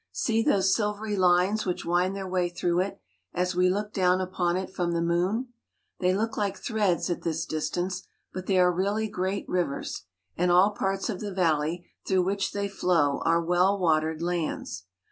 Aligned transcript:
See 0.11 0.41
those 0.41 0.73
silvery 0.73 1.15
lines 1.15 1.63
which 1.63 1.85
wind 1.85 2.15
their 2.15 2.27
way 2.27 2.49
through 2.49 2.79
it, 2.79 2.99
as 3.35 3.53
we 3.55 3.69
look 3.69 3.93
down 3.93 4.19
upon 4.19 4.57
it 4.57 4.71
from 4.73 4.93
the 4.93 4.99
moon. 5.01 5.49
They 5.99 6.11
look 6.15 6.35
like 6.35 6.57
threads 6.57 7.11
at 7.11 7.21
this 7.21 7.45
distance, 7.45 8.07
but 8.33 8.47
they 8.47 8.57
are 8.57 8.71
really 8.71 9.07
great 9.07 9.47
rivers, 9.47 10.05
and 10.35 10.51
all 10.51 10.71
parts 10.71 11.07
of 11.07 11.19
the 11.19 11.31
valley 11.31 11.85
through 12.07 12.23
which 12.23 12.51
they 12.51 12.67
flow^ 12.67 13.21
are 13.27 13.43
well 13.43 13.77
watered 13.77 14.23
lands. 14.23 14.85